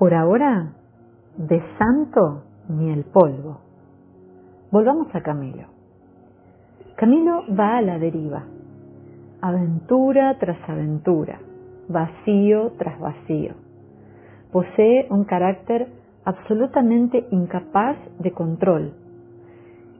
Por 0.00 0.14
ahora, 0.14 0.72
de 1.36 1.62
santo 1.76 2.44
ni 2.70 2.90
el 2.90 3.04
polvo. 3.04 3.60
Volvamos 4.70 5.14
a 5.14 5.20
Camilo. 5.20 5.66
Camilo 6.96 7.44
va 7.54 7.76
a 7.76 7.82
la 7.82 7.98
deriva, 7.98 8.44
aventura 9.42 10.38
tras 10.38 10.56
aventura, 10.66 11.38
vacío 11.90 12.72
tras 12.78 12.98
vacío. 12.98 13.52
Posee 14.50 15.06
un 15.10 15.24
carácter 15.24 15.88
absolutamente 16.24 17.26
incapaz 17.30 17.98
de 18.20 18.32
control. 18.32 18.94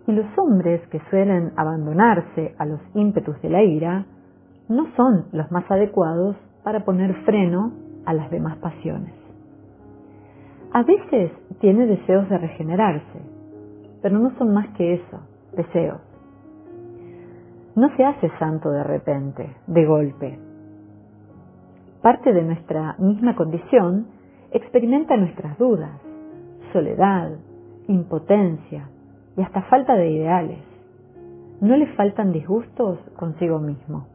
Y 0.06 0.12
los 0.12 0.27
hombres 0.39 0.80
que 0.89 1.03
suelen 1.11 1.53
abandonarse 1.56 2.55
a 2.56 2.64
los 2.64 2.80
ímpetus 2.95 3.39
de 3.42 3.51
la 3.51 3.62
ira 3.62 4.06
no 4.67 4.87
son 4.97 5.27
los 5.33 5.53
más 5.53 5.70
adecuados 5.70 6.37
para 6.64 6.87
poner 6.87 7.14
freno 7.27 7.75
a 8.06 8.14
las 8.14 8.30
demás 8.30 8.56
pasiones. 8.61 9.20
A 10.73 10.84
veces 10.84 11.33
tiene 11.59 11.84
deseos 11.87 12.29
de 12.29 12.38
regenerarse, 12.38 13.20
pero 14.02 14.20
no 14.20 14.30
son 14.38 14.55
más 14.55 14.69
que 14.77 14.95
eso, 14.95 15.20
deseos. 15.56 16.01
No 17.74 17.88
se 17.97 18.05
hace 18.05 18.30
santo 18.38 18.70
de 18.70 18.84
repente, 18.84 19.56
de 19.66 19.84
golpe. 19.84 20.38
Parte 22.02 22.33
de 22.33 22.42
nuestra 22.42 22.95
misma 22.98 23.34
condición 23.34 24.06
experimenta 24.52 25.16
nuestras 25.16 25.59
dudas, 25.59 26.01
soledad, 26.73 27.33
impotencia 27.89 28.89
y 29.37 29.42
hasta 29.42 29.62
falta 29.62 29.97
de 29.97 30.09
ideales. 30.09 30.61
No 31.61 31.77
le 31.77 31.89
faltan 31.95 32.33
disgustos 32.33 33.00
consigo 33.17 33.58
mismo. 33.58 34.06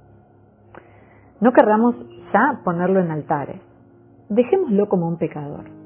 No 1.41 1.51
querramos 1.51 1.95
ya 2.33 2.61
ponerlo 2.63 3.01
en 3.01 3.11
altares. 3.11 3.59
Dejémoslo 4.29 4.87
como 4.87 5.09
un 5.09 5.17
pecador. 5.17 5.84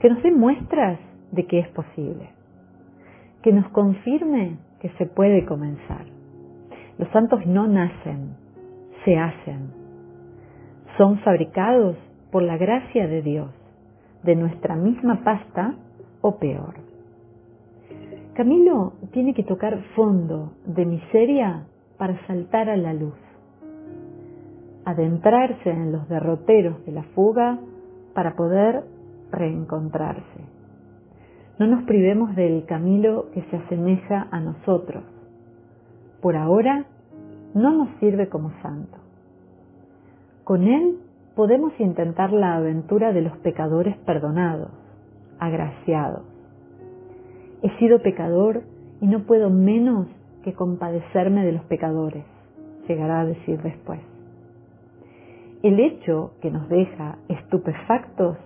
Que 0.00 0.10
nos 0.10 0.22
dé 0.22 0.30
muestras 0.30 0.98
de 1.32 1.46
que 1.46 1.60
es 1.60 1.68
posible. 1.68 2.30
Que 3.42 3.52
nos 3.52 3.68
confirme 3.70 4.58
que 4.80 4.90
se 4.98 5.06
puede 5.06 5.44
comenzar. 5.46 6.04
Los 6.98 7.08
santos 7.10 7.46
no 7.46 7.66
nacen, 7.66 8.36
se 9.04 9.16
hacen. 9.16 9.70
Son 10.96 11.18
fabricados 11.20 11.96
por 12.30 12.42
la 12.42 12.56
gracia 12.56 13.06
de 13.06 13.22
Dios, 13.22 13.50
de 14.22 14.34
nuestra 14.34 14.76
misma 14.76 15.22
pasta 15.22 15.74
o 16.20 16.38
peor. 16.38 16.74
Camilo 18.34 18.92
tiene 19.12 19.32
que 19.32 19.44
tocar 19.44 19.80
fondo 19.94 20.52
de 20.66 20.84
miseria 20.84 21.64
para 21.96 22.18
saltar 22.26 22.68
a 22.68 22.76
la 22.76 22.92
luz, 22.92 23.14
adentrarse 24.84 25.70
en 25.70 25.92
los 25.92 26.06
derroteros 26.08 26.84
de 26.84 26.92
la 26.92 27.02
fuga 27.14 27.58
para 28.14 28.36
poder 28.36 28.84
reencontrarse. 29.36 30.56
No 31.58 31.66
nos 31.66 31.84
privemos 31.84 32.34
del 32.34 32.64
Camilo 32.66 33.30
que 33.32 33.42
se 33.42 33.56
asemeja 33.56 34.28
a 34.30 34.40
nosotros. 34.40 35.04
Por 36.20 36.36
ahora 36.36 36.84
no 37.54 37.70
nos 37.70 37.88
sirve 38.00 38.28
como 38.28 38.50
santo. 38.60 38.98
Con 40.44 40.64
él 40.64 40.98
podemos 41.34 41.72
intentar 41.78 42.32
la 42.32 42.56
aventura 42.56 43.12
de 43.12 43.22
los 43.22 43.36
pecadores 43.38 43.96
perdonados, 43.98 44.70
agraciados. 45.38 46.22
He 47.62 47.70
sido 47.78 48.02
pecador 48.02 48.62
y 49.00 49.06
no 49.06 49.20
puedo 49.20 49.50
menos 49.50 50.08
que 50.44 50.52
compadecerme 50.52 51.44
de 51.44 51.52
los 51.52 51.62
pecadores, 51.64 52.24
llegará 52.86 53.20
a 53.20 53.26
decir 53.26 53.60
después. 53.62 54.00
El 55.62 55.80
hecho 55.80 56.32
que 56.40 56.50
nos 56.50 56.68
deja 56.68 57.18
estupefactos 57.28 58.36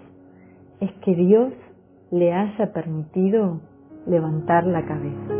es 0.81 0.93
que 1.05 1.15
Dios 1.15 1.53
le 2.11 2.33
haya 2.33 2.73
permitido 2.73 3.61
levantar 4.07 4.67
la 4.67 4.85
cabeza. 4.85 5.40